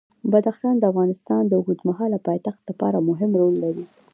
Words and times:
بدخشان 0.31 0.75
د 0.79 0.83
افغانستان 0.91 1.41
د 1.47 1.53
اوږدمهاله 1.59 2.17
پایښت 2.27 2.61
لپاره 2.69 3.05
مهم 3.09 3.31
رول 3.39 3.55
لري. 3.65 3.85